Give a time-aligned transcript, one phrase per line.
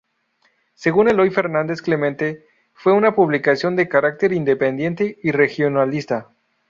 [0.73, 6.31] Según Eloy Fernández Clemente, fue una publicación de carácter independiente y regionalista.